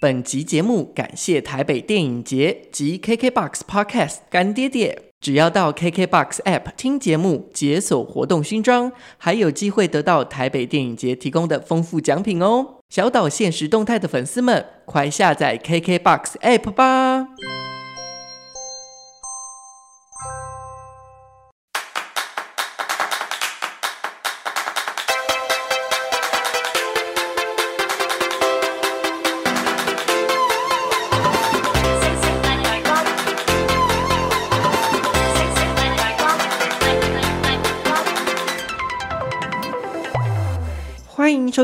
[0.00, 12.76] 本集节目感谢台北电影节及 KKBOX Podcast 干爹爹，只要到 KKBOX App 听节目，解锁活动勋章，还有机会得到台北电影节提供的丰富奖品哦！
[12.88, 17.26] 小岛现实动态的粉丝们，快下载 KKBOX App 吧！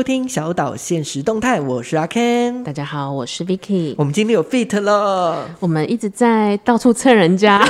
[0.05, 2.61] 听小岛现实动态，我是阿 Ken。
[2.61, 3.95] 大家好，我是 Vicky。
[3.97, 7.67] 我们今天有 feat 了，我们一直在到处蹭人家。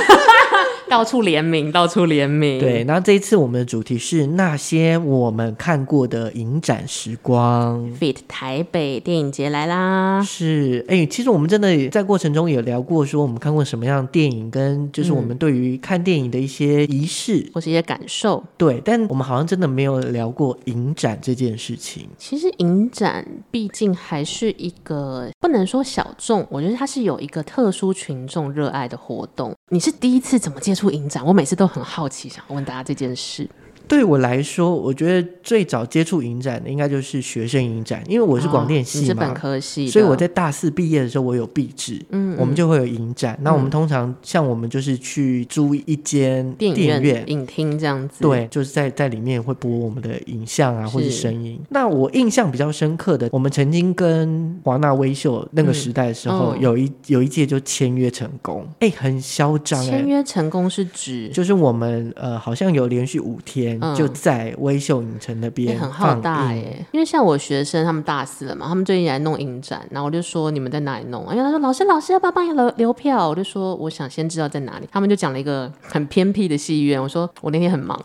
[0.88, 2.60] 到处联名，到处联名。
[2.60, 7.84] 对，然后这一次我们的主题是那些我们看过的影展时光。
[7.98, 10.22] feat 台北电影节来啦！
[10.22, 18.44] 是，哎，其实我们真的在过程中有聊过，说我们看过什么样的电影，跟就是我们对于看电影的一些仪式、嗯、或是一些感受。
[18.56, 22.08] 对，但我们好像真的没有聊过影展这件事情。
[22.16, 29.55] 其实影展毕竟还是一个不能说小众，我觉得它是有一个特殊群众热爱的活动。
[29.68, 31.26] 你是第一次怎么接触影展？
[31.26, 33.50] 我每次都很好奇，想问大家这件事。
[33.88, 43.38] 对我来说，我觉得最早接触影展的应该就是学生影展，因为我是广电系嘛，哦、是本科系，所以我在大四毕业的时候，我有毕制，嗯，嗯，我们就会有影展。
[43.42, 51.60] 那我们通常像我们就是去租一间电影院、影厅这样子，对，就是在在里面会播我们的影像啊，或者声音。
[51.68, 59.80] 那我印象比较深刻的，我们曾经跟华纳威秀那个时代的时候，嗯、有一有一届就签约成功，哎，很嚣张。
[59.84, 63.75] 签约成功是指就是我们呃，好像有连续五天。
[63.96, 66.84] 就在微秀影城那边，很浩大耶。
[66.92, 71.22] 因为像我学生，他们大四了嘛，他们最近来弄影展，然后我就说你们在哪里弄？
[71.30, 73.28] 因为他说老师，老师要不要帮你留留票？
[73.28, 74.88] 我就说我想先知道在哪里。
[74.90, 78.00] 他们就讲了一个很偏僻的戏院，我说我那天很忙。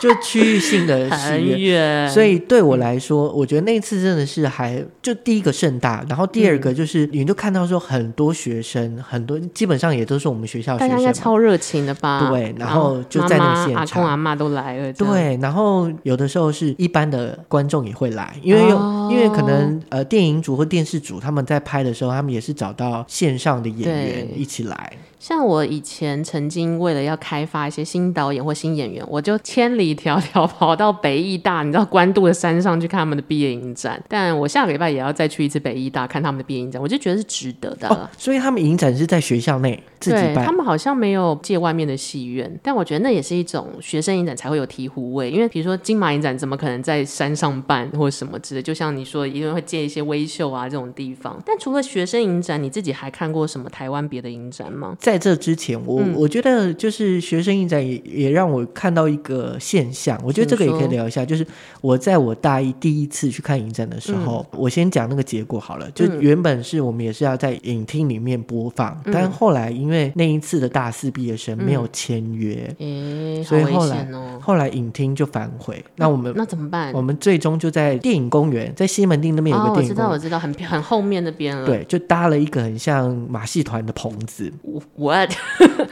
[0.00, 12.30] 就区域性的戏院，所以对我来说，我觉得那次真的是还就第一个盛大，然后第二个就是你就看到说很多学生，很多基本上也都是我们学校学生，大家应该超热情的吧？
[12.30, 14.92] 对，然后就在那现场，阿公阿妈都来了。
[14.92, 24.92] 对，然后有的时候是一般的观众也会来，因为有、哦、因为可能呃电影组或电视组他们在拍的时候，他们也是找到线上的演员一起来。
[25.18, 34.02] 像我以前曾经为了要开发一些新导演或新演员，我就千里迢迢跑到北艺大，你知道关渡的山上去看他们的毕业影展。
[34.08, 37.88] 但我下个礼拜也要再去一次北艺大看他们的毕业影展，我就觉得是值得的。
[37.88, 40.44] 哦，所以他们影展是在学校内自己办。
[40.44, 45.30] 他们好像没有借外面的戏院，但我觉得那也是一种学生影展才会有醍醐味。
[45.30, 48.62] 因为比如说金马影展怎么可能在山上办或者什么之类？
[48.62, 51.40] 就像你说，一定会借一些微秀啊这种地方。
[51.44, 54.96] 但除了学生影展，你自己还看过什么台湾别的影展吗？
[55.08, 61.24] 在这之前，我、嗯、我觉得就是学生影展也也让我看到一个现象，我觉得这个也可以聊一下。
[61.24, 61.46] 就是
[61.80, 65.90] 我在我大一第一次去看影展的时候，嗯、我先讲那个结果好了。
[65.92, 75.82] 就原本是我们也是要在影厅里面播放，嗯、但后来因为那一次的大四毕业生没有签约，嗯、所以后来、哦、后来影厅就反悔。
[75.96, 76.92] 那我们那怎么办？
[76.92, 81.64] 我们最终就在电影公园，在西门町那边有个电影公园，哦、我知道，我知道，很很后面那边了。
[81.64, 84.52] 对，就搭了一个很像马戏团的棚子。
[84.98, 85.30] What？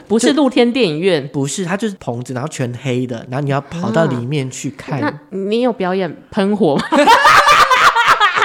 [0.07, 5.01] 不是露天电影院， 不是，它就是棚子，然后全黑的，然后你要跑到里面去看。
[5.01, 6.83] 啊、那你有表演喷火吗？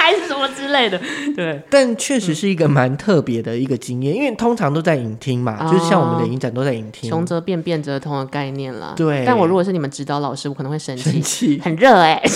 [0.03, 0.99] 还是什么之类的？
[1.33, 8.93] 对，但确实是一个蛮特别的一个经验，嗯、因为通常都在影厅嘛，哦、就是像我们的影展都在影厅，穷则变，变则通的概念啦。
[8.97, 12.29] 对，但我如果是你们指导老师，我可能会生气，生气很热哎、欸。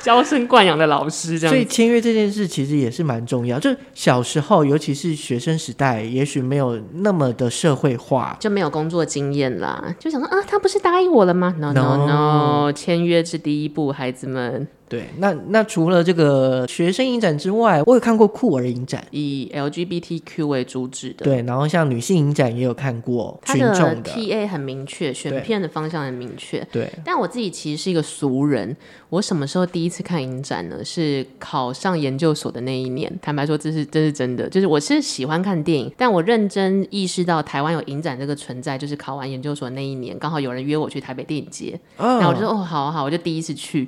[0.00, 3.58] 娇生惯养的老师，这样，所以签约这件事其实也是蛮重要。
[3.58, 14.68] 就小时候，尤其是学生时代，也许没有那么的社会化，就没有工作经验啦，就想说啊，他不是答应我了吗？No No No，签约是第一步，孩子们。
[14.88, 21.24] 对，那那除了这个学生影展之外，我有看过酷儿影展，以 LGBTQ 为主旨的。
[21.24, 26.66] 对，然后像女性影展也有看过，群众的，的 TA 很明确，选片的方向很明确。
[26.72, 28.74] 对，但我自己其实是一个俗人，
[29.10, 30.82] 我什么时候第一次看影展呢？
[30.82, 33.12] 是考上研究所的那一年。
[33.20, 43.86] 坦白说，这是这是真的，就是我是喜欢看电影，但我认真意识到台湾有影展这个存在，就是考完研究所那一年，刚好有人约我去台北电影节，那、哦、我就说哦，好好，我就第一次去。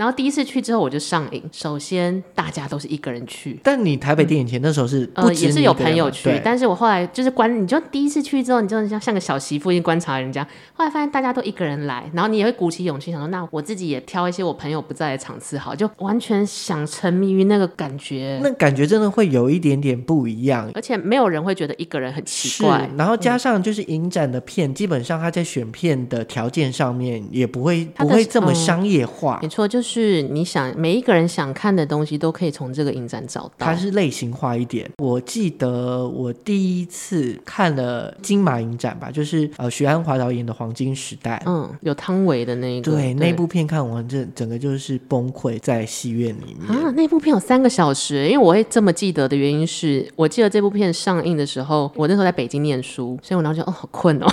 [0.00, 1.42] 然后第一次去之后我就上瘾。
[1.52, 10.42] 首先大家都是一个人去，但你台北电影节那时候是不呃也是有朋友去，但是我后来就是观，你就第一次去之后，你就像像个小媳妇一观察人家，
[10.72, 29.89] 后来发现大家都一个人来，然后你也会鼓起勇气想说，那我自己也挑一些我朋友不在的场次好，就完全想沉迷于那个感觉，那感觉真的会有一点点不一样，而且没有人会觉得一个人很奇怪，然后加上就是影展的片，嗯、基本上他在选片的条件上面也不会不会这么商业化，嗯、没错，就是
[30.22, 34.88] 你想每一个人想看的东西都可以从这个影展找到，它是类型化一点。
[34.98, 46.90] 我记得我第一次看了金马影展吧，就是呃许鞍华导演的《黄金时代》，嗯，有汤唯的那一个，对，对那部片看完这整个就是崩溃在戏院里面啊。
[46.96, 54.26] 那部片有三个小时，因为我会这么记得的原因是我记得这部片上映的时候，我那时候在北京念书，所以我当时就哦好困哦。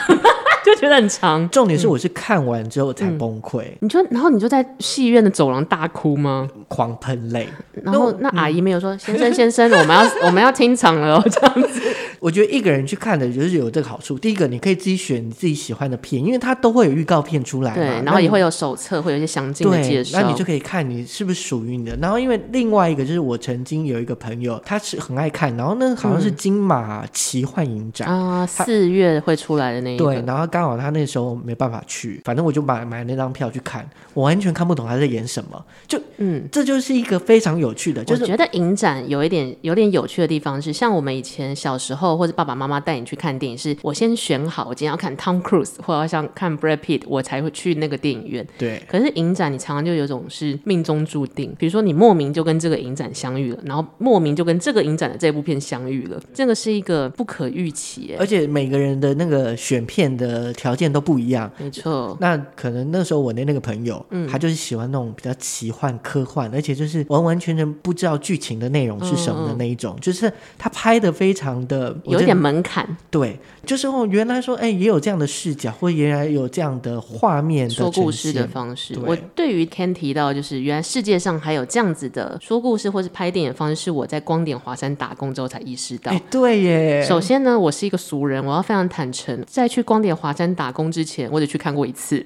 [0.67, 3.63] 就觉得很长，重点是我是看完之后才崩溃。
[3.63, 6.47] 嗯、你就然后你就在戏院的走廊大哭吗？
[6.67, 7.47] 狂喷泪。
[7.81, 11.81] 然后那，阿姨没有说：“嗯、先生先生，我们要我们要清场了。”这样子。
[12.19, 14.17] 我觉得一个人去看的就是有这个好处。
[14.17, 17.77] 第一个，你可以自己选你自己喜欢的片，因为它都会有预告片出来嘛。
[17.77, 20.19] 对，然后也会有手册，会有一些详尽的介绍。
[20.19, 21.95] 那你就可以看你是不是属于你的。
[22.01, 30.05] 然后因为另外一个就是我曾经有一个朋友，他是很爱看，然后那个好像是金马奇幻影展啊，四月会出来的那一个。
[30.05, 31.37] 对，然后刚好他那时候。
[31.47, 35.65] 没办法去，反正我就买买那张票去看，我完全看不懂他在演什么。
[35.87, 38.03] 就嗯，这就是一个非常有趣的。
[38.03, 48.47] 就是、我觉得影展有一点有点有趣的地方是，像我们以前小时候或者爸爸妈妈带你去看电影，是我先选好我今天要看 Tom Cruise 或者要想看 Brad Pitt，我才会去那个电影院。
[48.57, 48.81] 对。
[48.87, 58.15] 可是影展你常常就有种是命中注定，比如说你莫名就跟这个影展相遇了，然后莫名就跟这个影展的这部片相遇了，这个是一个不可预期。
[58.19, 61.51] 而且每个人的那个选片的条件都不一样。
[61.57, 78.93] 没错，那可能那时候我的那个朋友，嗯，他就是喜欢那种比较奇幻科幻，而且就是完完全全不知道剧情的内容是什么的那一种，嗯嗯，就是他拍的非常的有点门槛，对，就是哦，原来说哎也有这样的视角，或原来有这样的画面的说故事的方式。
[78.93, 86.11] 对我对于 Ken 提到，就是原来世界上还有这样子的说故事或是拍电影的方式，是我在光点华山打工之后才意识到。
[86.11, 87.05] 哎，对耶。
[87.07, 92.25] 首先呢，我是一个俗人，我要非常坦诚，在去光点华山打工之前，我只去看过一次。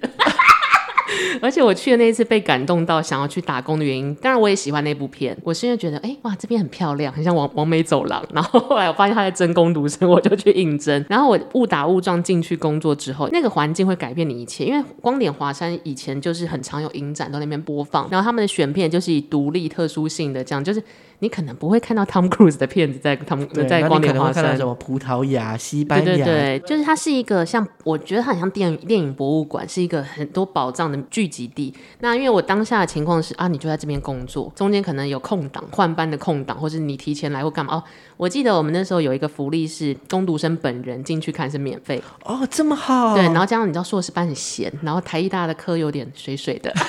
[1.41, 5.37] 而且我去的那一次被感动到想要去打工的原因，当然我也喜欢那部片。
[5.43, 8.23] 我是因为觉得，哎、哇，这边很漂亮，很像王王美走廊。
[8.33, 11.05] 然后后来我发现他在征工读生，我就去应征。
[11.09, 14.65] 然后我误打误撞进去工作之后，那个环境会改变你一切。
[14.65, 20.83] 因为光点华山以前就是很常有影展到那边播放，然后他们的选片就是以独立特殊性的这样，就是。
[21.21, 31.71] 你可能不会看到 Tom Cruise 的片子在他们在光点华山，看到什么葡萄牙、西班牙，对对对，就是它是一个像，我觉得它很像电影电影博物馆，是一个很多宝藏的聚集地。
[31.99, 37.83] 那因为我当下的情况是啊，你就在这边工作，中间可能有空档换班的空档，或是你提前来或干嘛哦。
[38.17, 43.13] 我记得我们那时候有一个福利是工读生本人进去看是免费哦，这么好。
[43.13, 46.73] 对，然后加上你知道硕士班很闲，然后台艺大的课有点水水的。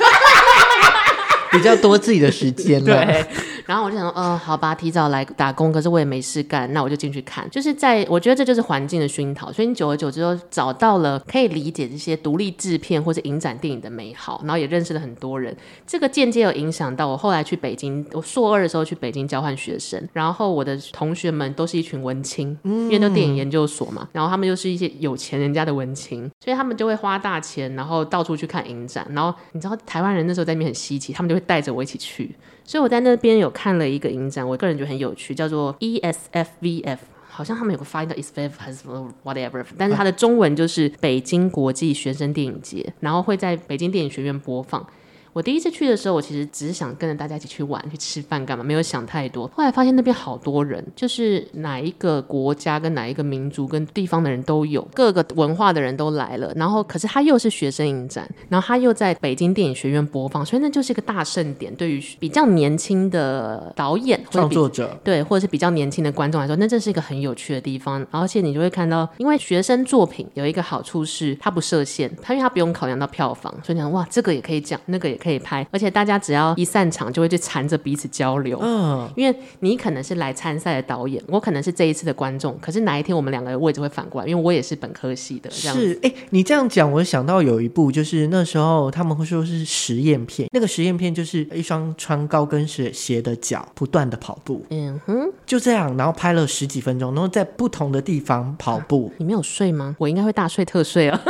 [1.53, 3.27] 比较多自己的时间了，对。
[3.65, 7.49] 然后我就想说，嗯、呃，好吧，提早来打工，可是我也没事干，那我就进去看。
[7.49, 15.57] 就是在我觉得这就是环境的熏陶，所以你久而久之就找到了可以理解这些独立制片或者影展电影的美好，然后也认识了很多人。
[15.87, 29.07] 这个间接有影响到我后来去北京，我硕二的时候去北京交换学生，然后我的同学们都是一群文青，因为都电影研究所嘛，然后他们就是一些有钱人家的文青，所以他们就会花大钱，然后到处去看影展。
[29.11, 31.42] 然后你知道台湾人那时候在那边很稀奇，他们就会。
[31.43, 32.35] 带着我一起去，
[32.65, 44.87] 所以我在那边有看了一个影展，我个人觉得很有趣，叫做 ESFVF，好像他们有个发音叫 ESFVF 还是什么 whatever，但是它的中文就是北京国际学生电影节，然后会在北京电影学院播放。
[45.33, 49.49] 我第一次去的时候，我其实只是想跟着大家一起去玩、去吃饭干嘛，没有想太多。
[49.49, 56.53] 后来发现那边好多人，就是哪一个国家跟哪一个民族跟地方的人都有，各个文化的人都来了。
[56.57, 61.75] 然后，可是他又是学生影展，然后他又在北京电影学院播放，所以那就是一个大盛典。
[61.75, 68.07] 对于比较年轻的导演、创作者，对，或者是比较年轻的观众来说，那这是一个很有趣的地方。
[68.11, 78.59] 而且你就会看到，因为学生作品有一个好处是，它不设限，它因为它不用考量到票房，所以你想哇，这个也可以讲，那个也可以拍，而且大家只要一散场，就会去缠着彼此交流。
[78.61, 82.59] 嗯，因为你可能是来参赛的导演，我可能是这一次的观众。
[82.61, 84.27] 可是哪一天我们两个的位置会反过来？
[84.27, 85.49] 因为我也是本科系的。
[85.51, 90.49] 这样是，哎、欸，你这样讲，我想到有一部，就是那时候他们会说是实验片。
[90.53, 94.65] 那个实验片就是一双穿高跟鞋鞋的脚不断的跑步。
[94.71, 99.13] 嗯哼，就这样，然后拍了十几分钟，然后在不同的地方跑步。
[99.15, 99.95] 啊、你没有睡吗？
[99.99, 101.21] 我应该会大睡特睡哦。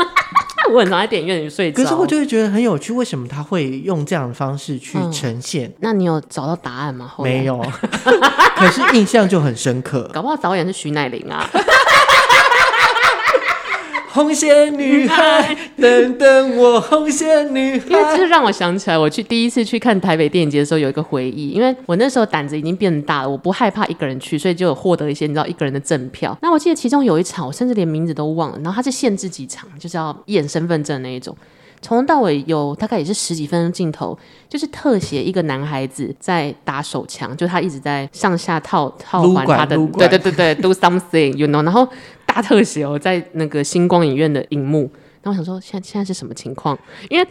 [0.73, 1.83] 我很常在电影院里睡着。
[1.83, 5.69] 可是我就会觉得很有趣，为什么他会用这样的方式去呈现？
[5.69, 7.13] 嗯、那你有找到答案吗？
[7.19, 7.59] 没有，
[8.57, 10.11] 可是印象就很深刻。
[10.13, 11.49] 搞不好导演是徐乃麟啊。
[14.13, 17.87] 红线女孩，等等我，红线女孩。
[17.89, 21.49] 因为这让我想起来，我去第一次去看台北电影节的时候，有一个回忆。
[21.49, 26.37] 因为我那时候胆子已经变大了，我不害怕一个人去，所以就有获得一些你知道一个人的赠票。
[26.43, 28.59] 那我记得其中有一场，我甚至连名字都忘了。
[28.63, 31.35] 然后它是限制几场，就是要验身份证那一种。
[31.81, 34.17] 从头到尾有大概也是十几分钟镜头，
[34.49, 41.89] 就是特写一个男孩子在打手枪，就他一直在上下套套环他的，对对对对，do something，you know，然后。
[42.35, 44.91] 大特写哦，在那个星光影院的荧幕，
[45.23, 46.79] 然后我想说，现在现在是什么情况？
[47.11, 47.29] 因为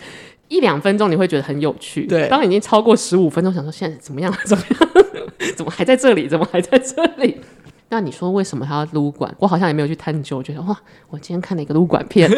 [0.48, 4.32] 一两分钟你会觉得很有趣，对，当已经超过十五分钟，想说现在怎么样？
[4.46, 4.90] 怎么样？
[5.56, 6.28] 怎么还在这里？
[6.28, 7.42] 怎么还在这里？
[7.90, 9.34] 那你说为什么他要撸管？
[9.40, 10.80] 我好像也没有去探究，我觉得哇，
[11.10, 12.30] 我今天看了一个撸管片。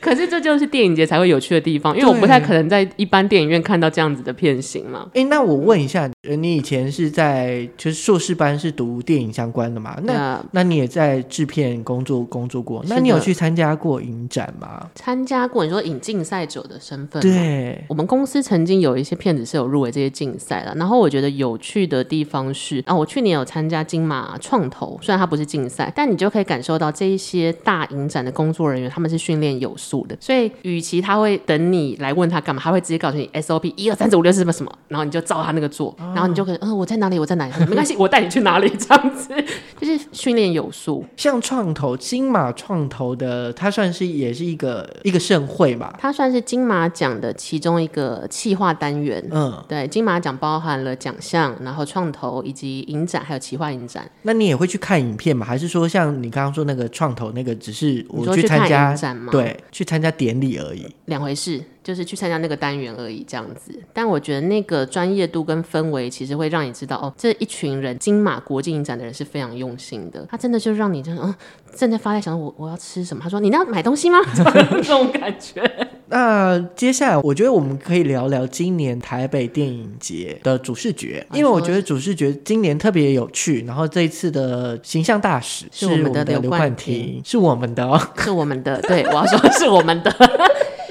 [0.00, 5.06] 可是这就是电影节才会有趣的地方，因为我不太可能在一般电影院看到这样子的片型嘛。
[5.08, 9.96] 哎、欸，那我问一下，你以前是在就是硕士班是读电影相关的嘛？
[10.02, 12.82] 那.那你也在制片工作工作过？
[12.88, 14.88] 那你有去参加过影展吗？
[14.94, 17.20] 参加过，你说影竞赛者的身份？
[17.20, 20.74] 对，我们公司曾经有一些片子是有入围这些竞赛的。
[20.76, 29.89] 然后我觉得有趣的地方是啊，我去年有参加金马创投，虽然它不是竞赛，但你就可以感受到这一些大影展的工作人员他们是训练有素。
[30.20, 37.18] 所以，与其他会等你来问他干嘛，他会直接告诉你 SOP 一二三四五六是什么什么，然后你就照他那个做，然后你就可以，嗯、呃，我在哪里？
[37.18, 37.52] 我在哪里？
[37.66, 38.68] 没关系，我带你去哪里？
[38.78, 39.28] 这样子
[39.80, 41.04] 就是训练有素。
[41.16, 45.94] 像创投金马创投的，它算是也是一个一个盛会吧？
[45.98, 49.22] 它算是金马奖的其中一个企划单元。
[49.30, 54.08] 嗯，对，金马奖包含了奖项，然后创投以及影展，还有企划影展。
[54.22, 55.44] 那你也会去看影片吗？
[55.46, 59.30] 还是说像你刚刚说那个创投那个，只是我去参加展吗？
[59.32, 59.90] 对，去。
[59.90, 63.72] 参加典礼而已，两回事，就是去参加那个单元而已，这样子。
[63.92, 70.26] 但我觉得那个专业度跟氛围，其实会让你知道，哦，这一群人金马国际影展的人是非常用心的。
[70.30, 71.34] 他真的就让你这样，嗯，
[71.74, 73.22] 正在发呆，想我我要吃什么？
[73.22, 74.18] 他说你要买东西吗？
[74.34, 75.62] 这种感觉。
[76.12, 83.64] 那接下来，我觉得我们可以聊聊今年台北电影节的主视觉，因为我觉得主视觉今年特别有趣。
[83.64, 88.80] 然后这一次的形象大使是我们的刘冠廷，是我们的哦，是我们的。
[88.82, 90.12] 对，我要说是我们的。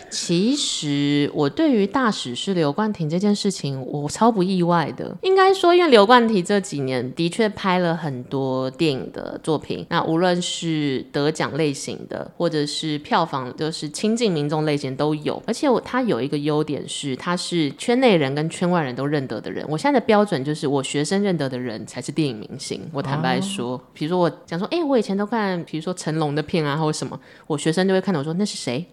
[0.09, 5.15] 其实我对于大使是刘冠廷这件事情，我超不意外的。
[5.21, 15.41] 应该说，因为刘冠廷这几年的确拍了很多电影的作品，那无论是得奖类型的，或者是票房就是亲近民众类型都有。
[15.45, 19.63] 而且我他有一个优点是，他是圈内人跟圈外人都认得的人。
[19.69, 22.81] 我现在的标准就是，我学生认得的人才是电影明星。
[22.91, 28.83] 我坦白说，哦、比如说我讲说，哎、欸，我以前都看，比如说成龙的片啊，或者什么，我学生就会看到我说那是谁？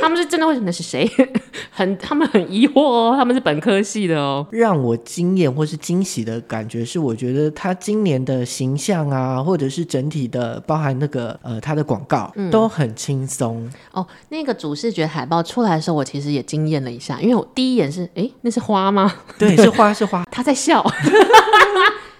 [0.00, 0.31] 他们是。
[0.32, 1.06] 真的为什么那是谁？
[1.70, 3.14] 很，他们很疑惑哦。
[3.14, 4.46] 他们是本科系的哦。
[4.50, 14.06] 让我惊艳或是惊喜的感觉是，我觉得他今年的形象啊，或者是整体的，包含那个呃他的广告、嗯、都很轻松哦。
[14.30, 19.12] 那个主视觉海报出来的时候，我其实也惊艳了一下，因为我第一眼是，哎，那是花吗？
[19.38, 20.24] 对，是花，是花。
[20.32, 20.82] 他在笑。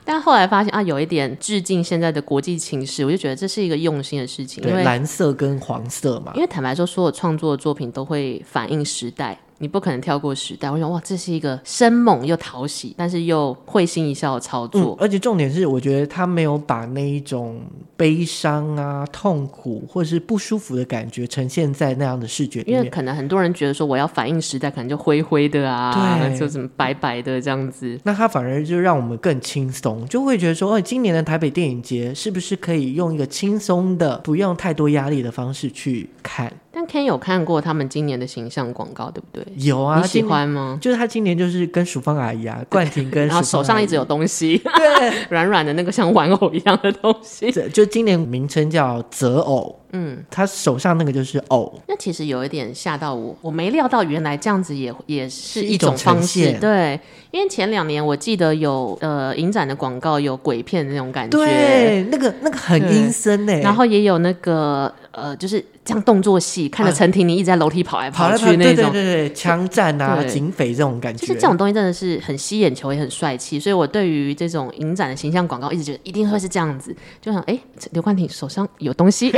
[0.05, 4.63] 但后来发现啊，有一点致敬现在的国际情势，我就觉得这是一个用心的事情。
[4.63, 6.33] 对，蓝色跟黄色嘛。
[6.35, 9.39] 因为坦白说，所有创作的作品都会反映时代。
[9.63, 14.97] 你不可能跳过时代，我想哇，这是一个生猛又讨喜，但是又会心一笑的操作。
[14.97, 17.61] 嗯，而且重点是，我觉得他没有把那一种
[17.97, 22.79] 悲伤啊、痛苦或者是不舒服的感觉呈现在那样的视觉里面。
[22.79, 27.97] 因为可能很多人觉得说，我要反映时代，可能就灰灰的啊，对，就什么白白的这样子。
[28.03, 36.53] 那他反而就让我们更轻松，就会觉得说，哦，今年的台北电影节是不是可以用一个轻松的、不用太多压力的方式去看？
[36.93, 39.45] 但 Ken 有看过他们今年的形象广告，对不对？
[39.57, 40.79] 有啊，你喜欢吗？
[40.81, 47.51] 就是他今年就是跟淑芳阿姨啊，冠廷跟 然后手上一直有东西，对， 软软的那个像玩偶一样的东西。
[47.73, 51.81] 就今年名称叫择偶，嗯，他手上那个就是偶。
[51.89, 56.53] 那其实有一点吓到我，我没料到原来这样子也也是一种方式。
[56.61, 56.99] 对，
[57.31, 65.65] 因为前两年我记得有呃影展的广告有鬼片的那种感觉，对，那个那个很阴森哎，然后也有那个呃就是。
[65.85, 73.59] 这样动作戏，看着陈婷妮一直在楼梯跑来跑去那种，对对对对，枪战啊、警匪这种感觉，就是这种东西真的是很吸眼球，也很帅气。
[73.59, 77.59] 所以我对于这种影展的形象广告，一直觉得一定会是这样子，就想哎，
[77.91, 79.33] 刘冠廷手上有东西。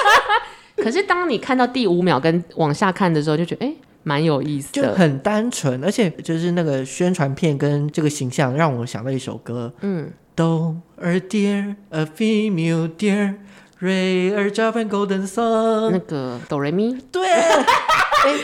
[0.76, 13.36] 可是当你看到第五秒跟往下看的时候，就觉得哎，蛮有意思的，就很单纯，而且就是那个宣传片跟这个形象，让我想到一首歌，嗯，Don't a dear, a female dear。
[13.82, 17.28] 瑞尔 Japan Golden Song，那个哆瑞咪，对，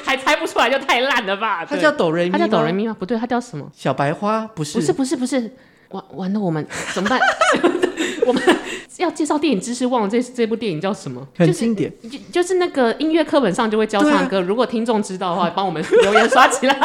[0.05, 1.65] 还猜不出来就太烂了吧？
[1.65, 2.97] 他叫哆瑞咪，他叫哆瑞咪吗？
[2.99, 3.71] 不对，他叫什么？
[3.73, 4.45] 小白花？
[4.49, 5.53] 不是，不是，不是，不是。
[5.91, 7.21] 完完了，我们怎么办？
[8.27, 8.43] 我们
[8.97, 11.25] 要介绍电影知识，忘了这这部电影叫什么？
[11.37, 14.41] 很经典，就就是那个音乐课本上就会教唱歌。
[14.41, 16.77] 如果听众知道的话，帮我们留言刷起来。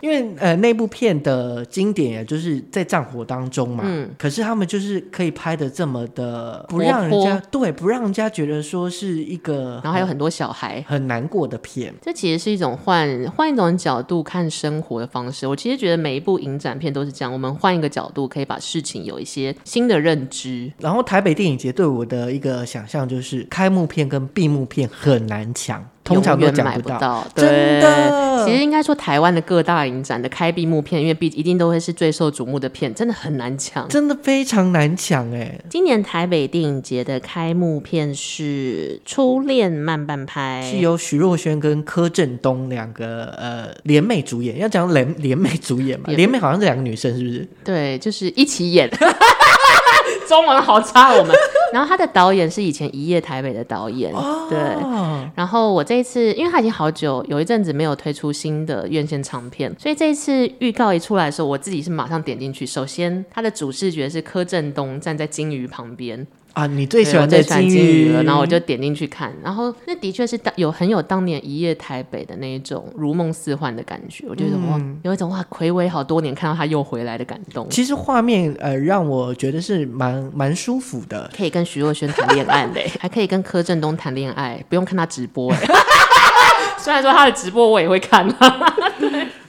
[0.00, 11.92] 因为呃，那部片的经典也就是在战火当中嘛，嗯，可是他们就是可以拍的这么的不让人家对，不让人家觉得说是一个，然后还有很多小孩很难过的片。
[12.02, 15.46] 这其实是一种换换一种角度看生活的方式。
[15.46, 20.72] 我其实觉得每一部影展片都是这样，我们换一个角度可以把事情有一些新的认知。
[20.78, 25.84] 然后台北电影节对我的一个想象就是开幕片跟闭幕片很难抢。
[26.08, 28.44] 通常都讲不到，对，真的。
[28.46, 35.60] 其实应该说，台湾的各大影展的开闭幕片，因为毕一定都会是最受瞩目的片，真的很难抢，真的非常难抢哎。
[35.68, 44.58] 今年台北电影节的开幕片是《初恋慢半拍》，是由徐若瑄跟柯震东两个呃联袂主演。
[44.58, 46.06] 要讲联联袂主演嘛？
[46.08, 47.46] 联袂好像是两个女生，是不是？
[47.64, 48.88] 对，就是一起演。
[50.28, 51.34] 中文好差，我们。
[51.72, 54.58] 然后他的导演是以前一夜台北的导演，哦、对。
[55.34, 62.64] 然后我这一次，因为他已经好久有一阵子没有推出新的院线长片，所以这一次预告一出来的时候，我自己是马上点进去。
[62.64, 66.26] 首先，他的主视觉是柯震东站在鲸鱼旁边。
[66.54, 77.68] 啊，你最喜欢的金鱼了，然后我就点进去看，然后那的确是当有很有当年一夜台北的那一种如梦似幻的感觉，我觉得哇，嗯、有一种哇，暌违好多年看到他又回来的感动。
[77.70, 85.58] 其实画面呃让我觉得是蛮蛮舒服的，可以跟徐若瑄谈恋爱嘞，还可以跟柯震东谈恋爱，不用看他直播哎。
[86.78, 88.26] 虽然说他的直播我也会看，
[88.98, 89.07] 对。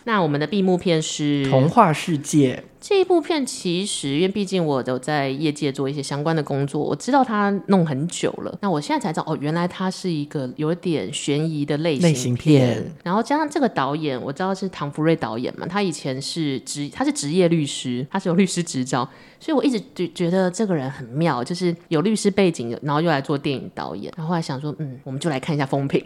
[0.09, 2.55] 那我们的闭幕片是《童话世界》。
[2.81, 8.57] 这一部片其实，因为毕竟我都在业界做一些相关的工作，我知道他弄很久了。
[8.61, 12.11] 那我现在才知道，哦，原来他是一个有点悬疑的类型片。
[12.11, 12.91] 类型片。
[13.03, 19.07] 然后加上这个导演，我知道是唐福瑞导演嘛，他以前是职，他是职业律师，他是有律师执照，
[19.39, 24.11] 所以我一直觉觉得这个人很妙，就是有律师背景，然后又来做电影导演。
[24.17, 26.01] 然后后来想说，嗯，我们就来看一下风评，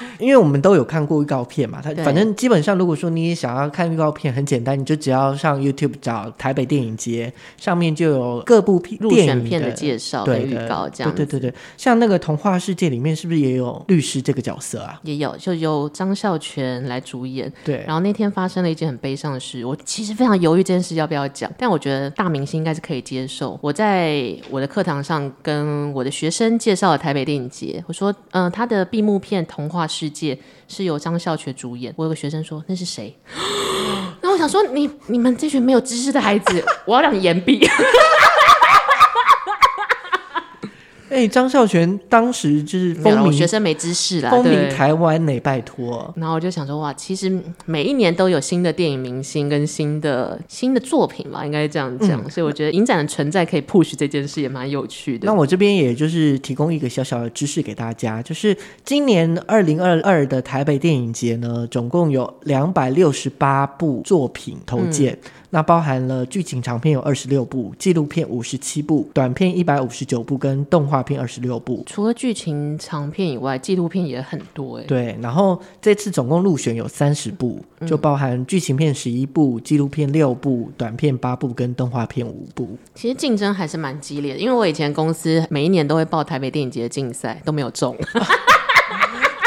[0.18, 1.80] 因为我们都有看过预告片嘛。
[1.82, 5.88] 他反正基本上，如果说你也想要看预告片，很简单，你就只要上 YouTube。
[6.00, 11.12] 找台北电影节上面就有各部片入选片的介绍、对预告这样。
[11.12, 15.00] 对对对对，像那个童话世界里面是不是也有律师这个角色啊？
[15.02, 17.52] 也有，就由张孝全来主演。
[17.64, 23.58] 对，然后那天发生了一件很悲伤的事，我其实非常犹豫这件事要不要讲，但我觉得大明星应该是可以接受。
[23.60, 30.34] 我在我的课堂上跟我的学生介绍了台北电影节，我说，嗯、呃，他的闭幕片《童话世界》
[30.68, 31.92] 是由张孝全主演。
[31.96, 33.16] 我有个学生说，那是谁？
[34.20, 37.58] 那我想说你，你们这群没有知识的孩子，我要让你言毕。
[41.10, 46.12] 哎，张孝全当时就是风靡学生没知识啦，风靡台湾呢，拜托。
[46.16, 52.22] 然后我就想说，哇，其实每一年都有新的电影明星跟新的新的作品嘛，应该这样讲。
[52.24, 55.26] 嗯、所以我觉得影展的存在可以 push 这件事也蛮有趣的。
[55.26, 65.12] 那我这边也就是提供一个小小的知识给大家，就是今年二零二二的台北电影节呢，总共有两百六十八部作品投件。
[65.12, 71.82] 嗯那包含了剧情长片有二十六部，纪录片五十七部，短片一百五十九部，跟动画片二十六部。
[71.86, 74.84] 除了剧情长片以外，纪录片也很多哎。
[74.84, 82.76] 对，然后这次总共入选有三十部，就包含剧情片十一部，纪录片六部，短片八部，跟动画片五部。
[82.94, 87.96] 其实竞争还是蛮激烈的，因为我以前公司每一年都会报台北电影节的竞赛，都没有中。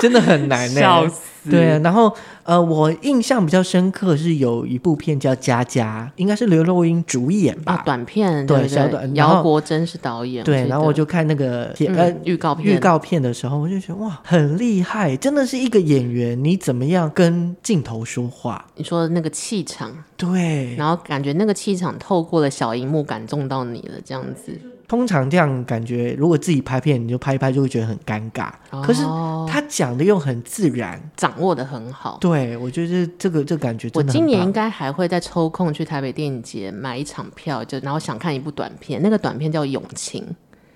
[0.01, 1.49] 真的很难呢，笑死！
[1.49, 7.73] 对啊，然后呃，我印象比较深刻是有一部片叫《佳佳》，应该是刘若英主演吧？
[7.73, 9.15] 啊，短片对，小短。
[9.15, 10.43] 姚国珍是导演。
[10.43, 18.63] 对，然后我就看那个片呃预告片预告片的时候，我就觉得哇，很厉害，真的是一个演员，你怎么样跟镜头说话？
[18.75, 24.59] 你说的那个气场，对，然后感觉那个气场透过了小荧幕感动到你了，这样子。
[24.91, 28.49] 通常这样感觉，如果自己拍片，你就拍一拍，就会觉得很尴尬。
[28.71, 29.05] 哦、可是
[29.49, 32.17] 他讲的又很自然，掌握的很好。
[32.19, 34.11] 对，我觉得这个这個感觉真的。
[34.11, 40.21] 我今年应该还会再抽空去台北电影节买一场票，就然后想看一部短片，那个短片叫《永情》。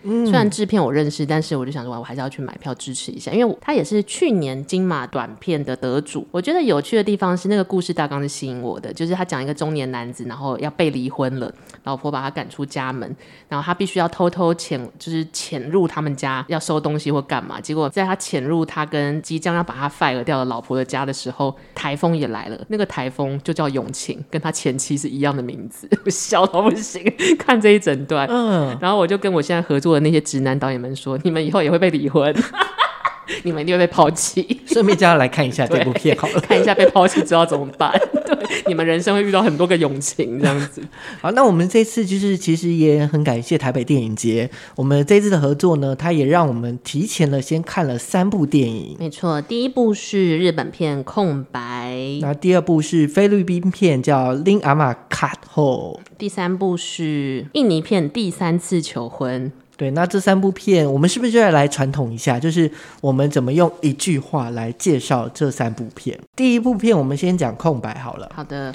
[0.05, 6.25] 虽然制片我认识，但是我就想说，我还是要去买票支持一下，因为他也是去年金马短片的得主。
[6.31, 11.51] 我觉得有趣的地方是那个故事大纲是吸引我的，就是他讲一个中年男子，然后要被离婚了，
[11.83, 13.15] 老婆把他赶出家门，
[13.49, 17.59] 然后他必须要偷偷潜，就是潜入他们家要收东西或干嘛。
[17.59, 22.59] 结果在他潜入他跟即将要把他 fire 掉的老婆的家的时候，台风也来了。
[22.67, 27.03] 那个台风就叫永晴，跟他前妻是一样的名字，我 笑到不行。
[27.39, 32.33] 看这一整段，嗯，然后我就跟我现在合作的那些直男导演们说，你们以后也会被离婚。
[33.43, 37.91] 你们一定会被抛弃，顺便叫他来看一下这部片好了，看一下被抛弃之后怎么办。
[38.23, 40.79] 对，你们人生会遇到很多个永情这样子。
[41.19, 48.95] 好，那我们这次就是其实也很感谢台北电影节，我们这次的合作呢，它也让我们提前了先看了三部电影。
[48.99, 59.51] 没错，第一部是日本片《空白》，那第二部是菲律宾片叫《恁阿嬷卡后》，第三部是印尼片《第三次求婚》。
[59.77, 62.39] 对，那这三部片，我们是不是就要来传统一下？
[62.39, 62.69] 就是
[63.01, 66.17] 我们怎么用一句话来介绍这三部片？
[66.35, 68.31] 第一部片，我们先讲空白好了。
[68.33, 68.73] 好的，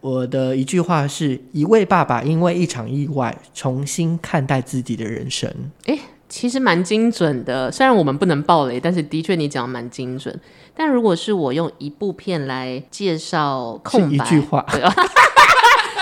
[0.00, 5.48] 我的一句话是一位爸爸因为一场意外重新看待自己的人生。
[5.84, 5.96] 诶，
[6.28, 10.36] 其实蛮精准的，虽然我们不能爆雷，但是的确你讲的蛮精准。
[10.74, 14.66] 但如果是我用一部片来介绍空白，一句话。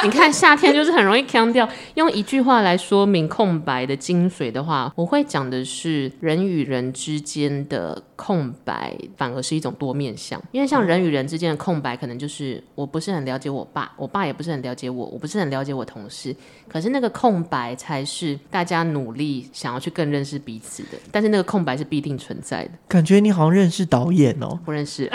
[0.02, 10.40] 你看夏天就是很容易强调，用一句话来说明空白的精髓的话，我会讲的是人与人之间的空白，反而是一种多面向。
[10.52, 16.34] 因为像人与人之间的空白，可能就是我不是很了解我爸，我爸也不是很了解我，我不是很了解我同事。
[16.66, 20.98] 可是那个空白才是大家努力想要去更认识彼此的。
[21.10, 22.70] 但是那个空白是必定存在的。
[22.88, 24.58] 感觉你好像认识导演哦？
[24.64, 25.10] 不认识。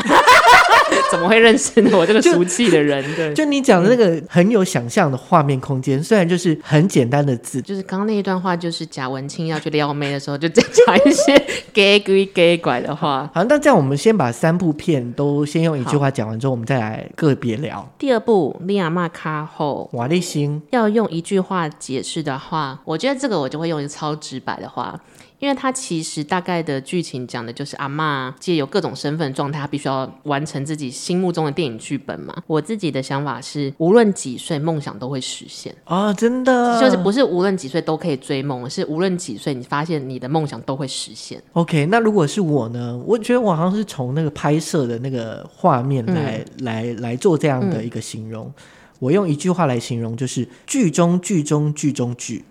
[1.11, 1.91] 怎么会认识呢？
[1.97, 11.37] 我这个俗气的人，对，就你讲的那个很有想象的画面空间，虽然就是很简单的字，就是刚刚那一段话，就是贾文清要去撩妹的时候，就再讲一些
[11.73, 13.29] gay gay gay 拐的话。
[13.33, 17.87] 好，那这样我们先把三部片都先用一句话讲完之后，我们再来个别聊。
[17.97, 24.99] 第二部《利亚玛卡后》，瓦力星要用一句话解释的话，我觉得这个我就会用一个超直白的话。
[25.45, 32.35] 因为它其实大概的剧情讲的就是阿妈借由各种身份状态，她必须要完成自己心目中的电影剧本嘛。
[32.47, 36.11] 我自己的想法是，无论几岁，梦想都会实现啊！
[36.11, 41.39] 真的，就是不是无论几岁都可以追梦，是无论几岁，你发现你的梦想都会实现。
[41.53, 42.99] OK，那如果是我呢？
[43.05, 48.47] 我觉得我好像是从那个拍摄的那个画面来、嗯、来来做这样的一个形容。
[48.47, 48.63] 嗯、
[48.97, 52.43] 我用一句话来形容，就是剧中剧中剧中剧。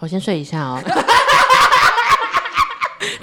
[0.00, 0.80] 我先睡一下哦。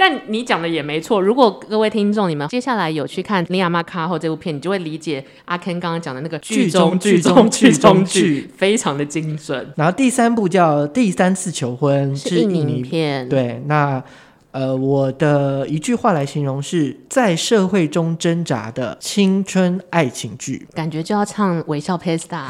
[0.04, 1.22] 但你讲的也没错。
[1.22, 9.72] 如果各位听众你们接下来有去看《尼亚玛卡后》这部片，你就会理解阿 Ken 刚刚讲的那个剧中剧中剧中剧，非常的精准。
[9.78, 13.30] 然后第三部叫《第三次求婚》，是印尼片。
[13.30, 14.04] 对，那
[14.50, 22.48] 呃，我的一句话来形容是在社会中挣扎的青春爱情剧，感觉就要唱《微笑 Pasta》。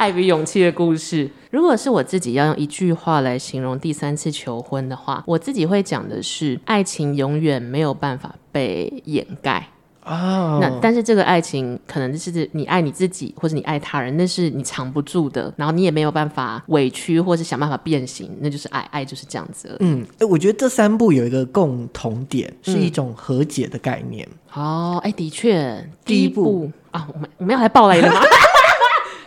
[0.00, 1.28] 爱与勇气的故事。
[1.50, 9.68] 如果是我自己要用一句话来形容第三次求婚的话，我自己会讲的是：爱情永远没有办法被掩盖
[10.02, 10.54] 啊。
[10.54, 10.60] Oh.
[10.62, 15.52] 那但是这个爱情可能是你爱你自己，或者你爱他人，那是你藏不住的。
[15.58, 18.80] 然后你也没有办法委屈，或是想办法变形，那就是爱。
[18.90, 19.76] 爱就是这样子。
[19.80, 24.26] 嗯，哎，我觉得这三部有一个共同点，是一种和解的概念。
[24.54, 28.22] 哦、嗯，哎、oh，的确，第一步啊，我们我们要来爆雷了吗？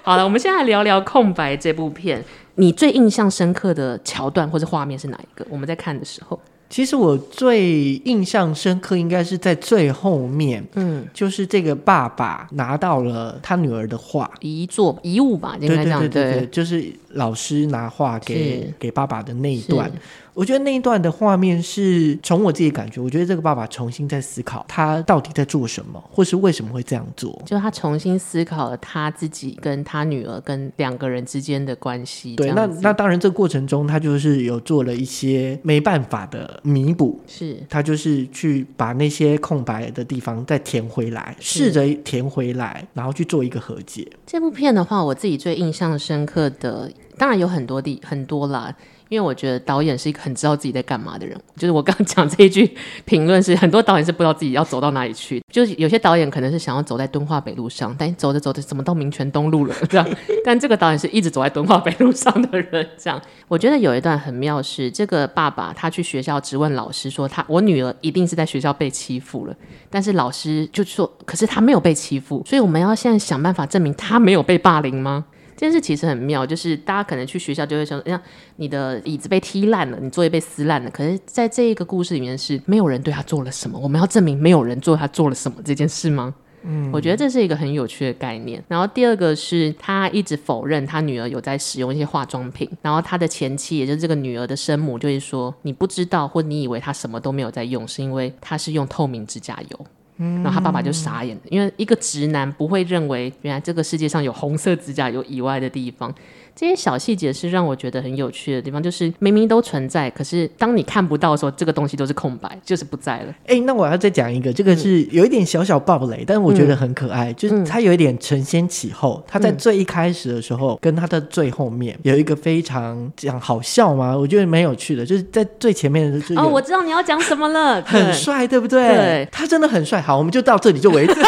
[0.06, 2.22] 好了，我们现在聊聊《空白》这部片，
[2.56, 5.48] 你最印象深刻的桥段或者画面是哪一个？
[5.50, 6.38] 我们在看的时候，
[6.70, 19.90] 其实我最印象深刻应该是在最后面，嗯，就是这个爸爸拿到了他女儿的画，遗作遗物吧，应该这样，对，对，对，对，对，就是老师拿画给给爸爸的那一段。
[20.34, 27.40] 我觉得那一段的画面是从我自己感觉，我觉得这个爸爸重新在思考他到底在做什么，或是为什么会这样做。
[27.46, 32.36] 就他重新思考了他自己跟他女儿跟两个人之间的关系。
[32.36, 44.08] 对，那那当然，这个过程中他就是有做了一些没办法的弥补，是他就是去把那些空白的地方再填回来，试着填回来，然后去做一个和解。
[44.26, 48.76] 这部片的话，我自己最印象深刻的，当然有很多地很多啦。
[49.10, 52.70] 因为我觉得导演是一个很知道自己在干嘛的人，就是我刚讲这一句
[53.06, 60.08] 评论是，很多导演是不知道自己要走到哪里去，就是有些导演可能是想要走在敦化北路上，但走着走着怎么到民权东路了这样，
[60.44, 63.22] 但这个导演是一直走在敦化北路上的人，这样。
[63.48, 69.56] 我觉得有一段很妙是，这个爸爸他去学校质问老师说他，他我女儿一定是在学校被欺负了，
[69.90, 75.26] 但是老师就说，可是他没有被欺负，所以我们要现在想办法证明他没有被霸凌吗？
[75.56, 78.20] 这件事其实很妙，就是大家可能去学校就会说，像
[78.58, 80.90] 你的椅子被踢烂了，你作业被撕烂了。
[80.92, 86.34] 可是，在这一个故事里面，是没有人对他做了什么，我们要证明没有人做他做了什么这件事吗？
[86.66, 88.64] 嗯，我觉得这是一个很有趣的概念。
[88.70, 99.86] 然后第二个是他一直否认他女儿有在使用一些化妆品，然后他的前妻，也就是这个女儿的生母，就是说你不知道或你以为他什么都没有在用，是因为他是用透明指甲油。
[100.18, 106.14] 然后他爸爸就傻眼，因为一个直男不会认为原来这个世界上有红色指甲油以外的地方。
[106.56, 113.30] 这些小细节是让我觉得很有趣的地方，就是明明都存在，可是当你看不到的时候，这个东西都是空白，就是不在了。
[113.46, 119.24] 哎、欸，那我要再讲一个，这个是有一点小小暴雷，嗯、但是我觉得很可爱，嗯、就是他有一点承先启后。
[119.28, 124.16] 他在最一开始的时候，嗯、跟他的最后面有一个非常讲好笑吗？
[124.16, 126.46] 我觉得蛮有趣的，就是在最前面的时候。
[126.46, 128.88] 哦，我知道你要讲什么了，很帅，对不对？
[128.88, 130.00] 对，他真的很帅。
[130.02, 131.14] 好，我们就到这里就为止。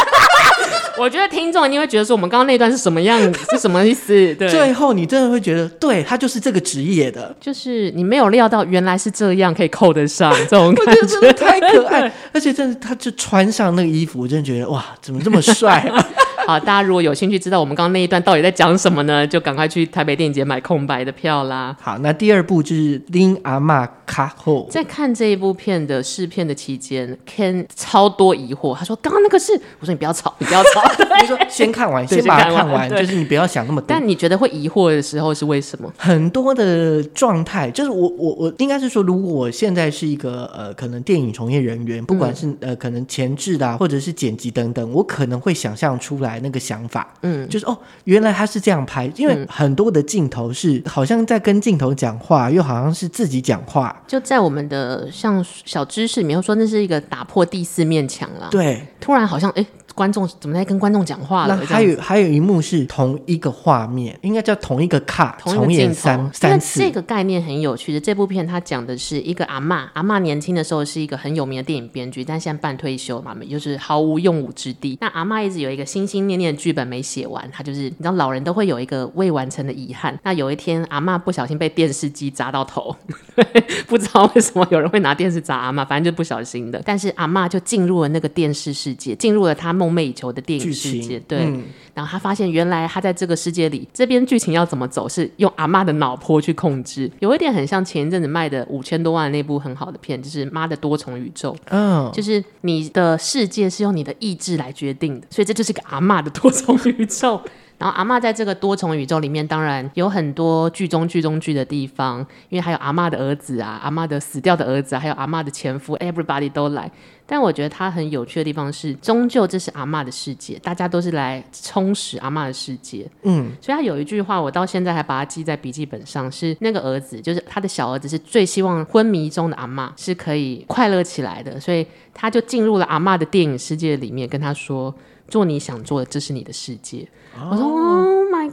[1.00, 3.20] 我觉得听众一定会觉得说，我们刚刚那段是什么样，
[3.52, 4.14] 是什么意思？
[4.36, 16.08] 对，最后你真的会觉得，对，他就是这个职业的，就是你没有料到原来是这样，可以扣得上这种 感觉，我觉得真的太可爱，而且真的，他就穿上那个衣服，我真的觉得哇，怎么这么帅啊！
[16.48, 19.26] 好，大家如果有兴趣知道我们刚刚那一段到底在讲什么呢？
[19.26, 21.76] 就赶快去台北电影节买空白的票啦。
[21.82, 24.68] 好，那第二部就是林阿嬷卡后。
[24.70, 28.76] 在看这一部片的试片的期间，Ken 超多疑惑。
[28.76, 29.54] 他说：“刚刚那个是……
[29.80, 30.84] 我说你不要吵，你不要吵。
[31.20, 33.88] 他说先看完， 先把它看完，就是你不要想那么多。
[33.88, 35.92] 但你觉得会疑惑的时候是为什么？
[35.98, 47.14] 很多的状态，就是我我我应该是说，如果我现在是一个呃，可能电影从业人员，不管是、嗯、呃，可能前置的、啊、或者是剪辑等等，我可能会想象出来那个想法。
[47.22, 53.96] 嗯，就是哦，原来他是这样拍，因为很多的镜头是好像在跟镜头讲话，又好像是自己讲话。
[54.08, 58.48] 就在我们的像小知识里面说，那是一个打破第四面墙了。
[58.52, 59.62] 对，突然好像哎。
[59.62, 61.58] 诶观众怎么在跟观众讲话了？
[61.58, 66.82] 那还有还有一幕是同一个画面，应该叫同一个卡，重演三三次。
[66.82, 68.00] 这个概念很有趣的。
[68.00, 74.98] 这部片它讲的是一个阿嬷，阿嬷年轻的时候是一个很有名的电影编剧，但现在半退休嘛，就是毫无用武之地。
[75.00, 80.20] 那阿嬷一直有一个心心念念的剧本没写完，他就是你知道老人都会有一个未完成的遗憾。
[80.24, 82.96] 那有一天阿嬷不小心被电视机砸到头，
[83.88, 86.82] 不知道为什么有人会拿电视砸阿嬷，反正就不小心的。
[86.86, 91.40] 但是阿嬷就进入了那个电视世界，进入了他梦寐以求的电影世界，对。
[91.46, 97.10] 嗯、然后他发现，原来他在这个世界里，这边剧情要怎么走，是用阿妈的脑波去控制。
[97.20, 101.54] 有一点很像前一阵子卖的五千多万的那部很好的片，就是《妈的多重宇宙》。
[101.70, 107.42] 嗯，就是你的世界是用你的意志来决定的，所以这就是个阿妈的多重宇宙。
[107.78, 116.90] 然后阿妈在这个多重宇宙里面，当然有很多剧中剧中剧的地方，因为还有阿妈的儿子啊，阿妈的死掉的儿子啊，还有阿妈的前夫，everybody 都来。
[117.28, 123.10] 但我觉得它很有趣的地方是，终究这是阿嬷的世界，大家都是来充实阿嬷的世界。
[123.24, 134.94] 嗯，所以他有一句话，我到现在还把它记在笔记本上，是那个儿子，就是他的小儿子，是最希望昏迷中的阿嬷是可以快乐起来的，所以他就进入了阿嬷的电影世界里面，跟他说
[135.28, 137.08] ：“做你想做的，这是你的世界。”
[137.52, 138.05] 我说：“Oh my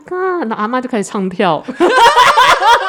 [0.06, 1.62] god！” 那阿妈就开始唱跳。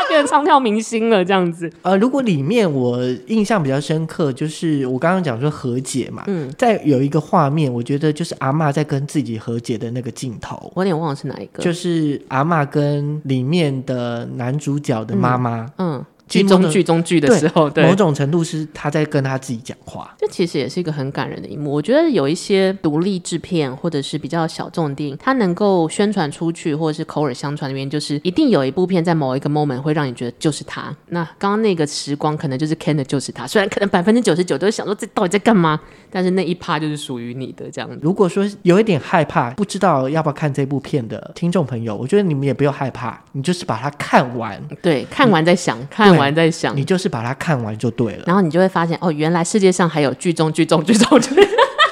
[0.09, 1.71] 变成唱跳明星了，这样子。
[1.81, 15.93] 呃，如果里面我印象比较深刻，就是我刚刚讲说和解嘛，嗯，在有一个画面，我觉得就是阿妈在跟自己和解的那个镜头，我有点忘了是哪一个，就是阿妈跟里面的男主角的妈妈，嗯。
[15.93, 20.13] 嗯剧中剧中剧的时候，对，对某种程度是他在跟他自己讲话。
[20.17, 21.71] 这其实也是一个很感人的一幕。
[21.71, 30.95] 我觉得有一些独立制片或者是比较小众的电影，它能够宣传出去或者是口耳相传的原因，就是一定有一部片在某一个 moment 会让你觉得就是他。
[31.09, 37.99] 那刚刚那个时光可能就是 Ken 的就是他，虽然可能百分之九十九都是想说这到底在干嘛，但是那一趴就是属于你的这样子。
[38.01, 44.61] 如果说有一点害怕，不知道要不要看这部片的听众朋友，我觉得你们也不要害怕，你就是把它看完。
[44.81, 47.03] 对，看完再想，看完再想，你就是。
[47.03, 51.31] 是把它看完就对了，然后你就会发现哦，原来世界上还有剧中剧中剧中剧。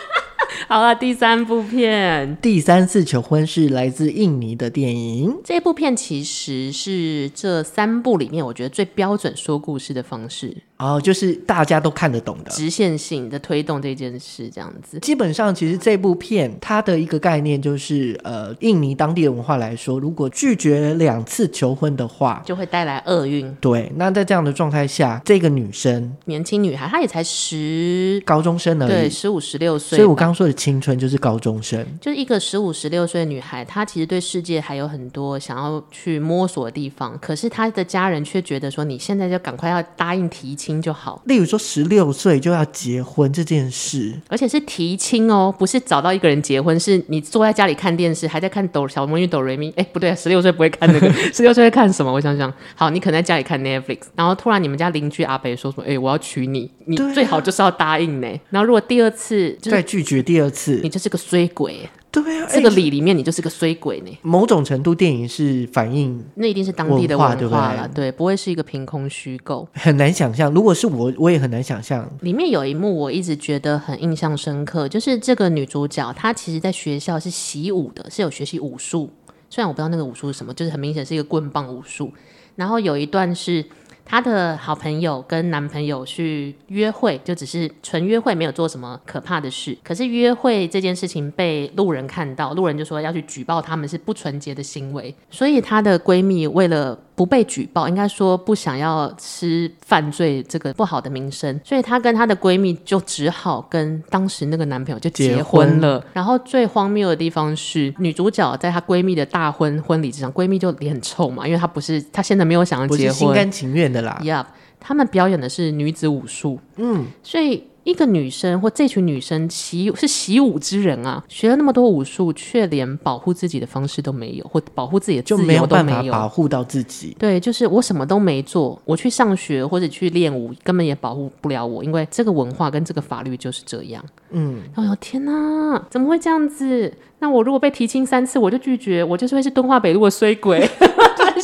[0.70, 5.38] 好了，第三部片《第三次求婚》是来自印尼的电影。
[5.44, 10.56] 这部片其实是这三部里面我觉得最标准说故事的方式。
[10.82, 15.00] 哦，就是大家都看得懂的直线性的推动这件事，这样子。
[15.00, 23.56] 基本上，其实这部片它的一个概念就是，呃，印尼当地的文化来说，如果拒绝两次求婚的话，就会带来厄运。
[23.62, 29.98] 对，那在这样的状态下，这个女生，年轻女孩，她也才十高中生而已，对，十五十六岁。
[29.98, 40.71] 所以我刚刚说的青春就是高中生，就是一个十五十六岁的女孩，她其实对世界还有很多想要去摸索的地方，可是她的家人却觉得说，你现在就赶快要答应提亲。
[40.80, 41.20] 就好。
[41.26, 49.74] 例如说，十六岁就要结婚这件事，而且是提亲哦，不是找到一个人结婚，是你坐在家里看电视，还在看抖小魔女哆瑞咪。
[49.76, 52.14] 哎，不对，十六岁不会看那个， 十六岁会看什么？
[52.14, 58.28] 我想想，好，你可能在家里看 Netflix，然后突然你们家邻居阿北说说，哎，我要娶你，你最好就是要答应呢。
[58.52, 61.90] 然后如果第二次、就是、再拒绝第二次，你就是个衰鬼。
[62.12, 64.18] 对啊，这个里里面你就是个衰鬼呢。
[64.22, 68.10] 某种程度，电影是反映那一定是当地的文化了，对不对？
[68.10, 69.66] 对，不会是一个凭空虚构。
[69.74, 72.06] 很难想象，如果是我，我也很难想象。
[72.20, 79.10] 里面有一幕我一直觉得很印象深刻，就是这个女主角她其实在学校是习武的，是有学习武术。
[79.50, 82.12] 虽然我不知道那个武术是什么，就是很明显是一个棍棒武术。
[82.56, 83.66] 然后有一段是。
[84.12, 89.78] 她的好朋友跟男朋友去约会，就只是纯约会，没有做什么可怕的事。
[89.82, 95.16] 可是约会这件事情被路人看到，路人就说要去举报他们是不纯洁的行为。
[95.30, 106.02] 所以她的闺蜜为了不被举报，应该说不想要吃犯罪这个不好的名声，所以她跟她的闺蜜就只好跟当时那个男朋友就结婚了。
[106.02, 114.01] 婚然后最荒谬的地方是，女主角在她闺蜜的大婚婚礼之上，闺蜜就脸很臭嘛，因为她不是她现在没有想要结婚，心甘情愿的。
[114.24, 114.48] 呀，
[114.80, 127.16] 他们表演的是女子武术，嗯，所以一个女生或这群女生习是习武之人啊，学了那么多武术，却连保护自己的方式都没有，或保护自己的就没有办法保护到自己。
[127.18, 134.04] 对，就是我什么都没做，我去上学或者去练武，根本也保护不了我，因为这个文化跟这个法律就是这样。
[134.30, 136.94] 嗯，哎呦天哪，怎么会这样子？
[137.18, 140.68] 那我如果被提亲三次，我就拒绝，我就是会是敦化北路的衰鬼。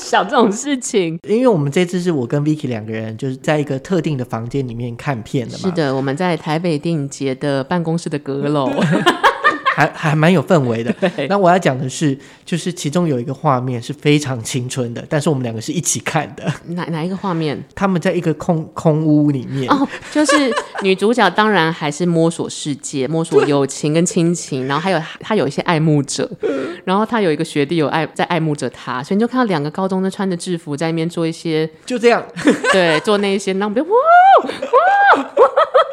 [0.08, 5.60] 想这种事情，因为我们这次是我跟 Vicky 两个人，就是在一个特定的房间里面看片的嘛。
[5.60, 8.72] 是的，我们在台北电影节的办公室的阁楼。
[9.78, 10.92] 还还蛮有氛围的。
[11.16, 16.52] 对那我要讲的是，就是其中有一个画面是非常青春的，但是我们两个是一起看的。
[16.74, 17.63] 哪哪一个画面？
[17.76, 19.72] 他们在一个空空屋里面。
[19.72, 26.28] 哦，就是女主角当然还是摸索世界，摸索友情跟亲情，然后还有她有一些爱慕者，
[26.84, 32.26] 然后她有一个学弟有爱在爱慕着她，所以你就看到两个高中生穿着制服在那边做一些，就这样，
[32.74, 34.52] 对，做那一些，那我们就哇哇。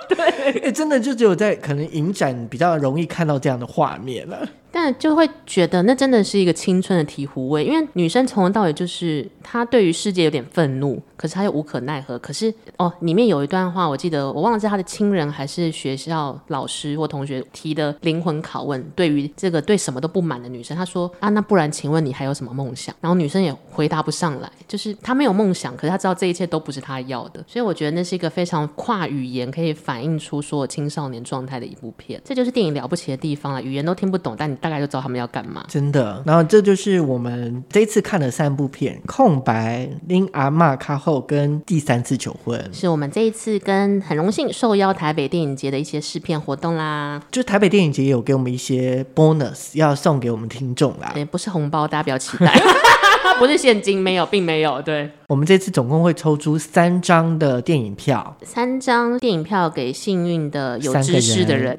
[0.07, 4.49] 对，哎、欸，真的就只有在可能影展比较容易看到这样的画面了。
[4.71, 12.19] 但就会觉得那真的是一个青春的醍醐味，因为女生从头到尾就是她对于世界有点愤怒，可是他又无可奈何。
[12.19, 22.93] 可是哦，里面有一段话，我记得我忘了是他的亲人还是学校老师或同学提的灵魂拷问，对于这个对什么都不满的女生，他说啊，那不然请问你还有什么梦想？
[23.01, 27.45] 然后女生也回答不上来，就是她没有梦想，可是她知道这一切都不是她要的。
[27.47, 33.63] 所以我觉得那是一个非常跨语言可以反映出所有青少年状态的一部片，这就是电影了不起的地方了。
[33.63, 34.57] 语言都听不懂，但你。
[34.65, 36.23] 大概就知道他们要干嘛，真的。
[36.25, 39.87] 然后这就是我们这一次看了三部片，《空白》、
[40.27, 47.21] 《恁阿嬷较好》跟《第三次求婚》，是我们这一次跟很荣幸受邀台北电影节的一些试片活动啦。
[47.31, 52.59] 就是台北电影节也有给我们一些 bonus 要送给我们听众啦，对，不是红包，大家不要期待，
[53.39, 54.81] 不是现金，没有，并没有。
[54.81, 61.79] 对，我们这次总共会抽出三张的电影票，三张电影票给幸运的有知识的人。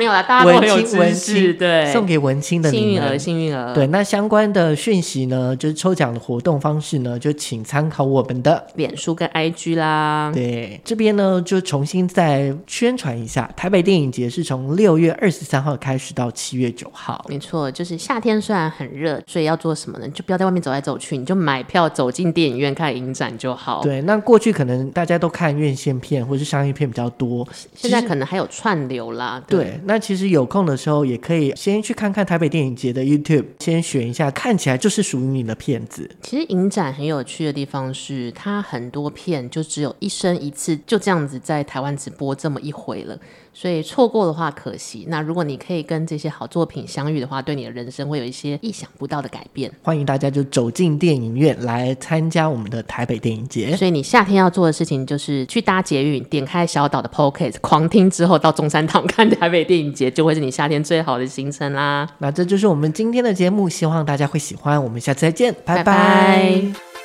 [0.00, 3.74] 没有啦，大家都很有知识，对，送给文青的幸运儿，幸运儿。
[3.74, 10.32] 对，那相关的讯息呢，就是抽奖的活动方式呢，就请参考我们的脸书跟 IG 啦。
[10.34, 17.22] 对，这边呢就重新再宣传一下，台北电影节是从六月二十三号开始到七月九号。
[17.28, 20.08] 没错，就是夏天虽然很热，所以要做什么呢？
[20.08, 23.82] 就不要在外面走来走去，你就买票走进电影院看影展就好。
[23.82, 29.38] 对，那过去可能大家都看院线片或是商业片比较多，现在可能还有串流啦。
[29.46, 29.60] 对。
[29.60, 36.08] 对那其实有空的时候，也可以先去看看台北电影节的 YouTube，先选一下看起来就是属于你的片子。
[36.22, 43.18] 其实影展很有趣的地方是，它很多片就只有一生一次，就这样子在台湾直播这么一回了。
[43.52, 45.06] 所以错过的话可惜。
[45.08, 49.70] 那如果你可以跟这些好作品相遇的话，对你的人生会有一些意想不到的改变。
[49.82, 53.76] 欢迎大家就走进电影院来参加我们的台北电影节。
[53.76, 62.08] 所以你夏天要做的事情就是去搭捷运，点开小岛的 Pocket，狂听之后到中山堂看台北电影节，就会是你夏天最好的行程啦。
[62.18, 64.82] 那这就是我们今天的节目，希望大家会喜欢。
[64.82, 65.84] 我们下次再见，拜拜。
[65.84, 66.99] 拜拜。